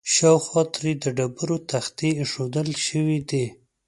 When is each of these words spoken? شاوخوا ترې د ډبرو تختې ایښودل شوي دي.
شاوخوا 0.13 0.63
ترې 0.73 0.93
د 1.03 1.05
ډبرو 1.17 1.57
تختې 1.71 2.09
ایښودل 2.19 2.69
شوي 2.87 3.19
دي. 3.29 3.45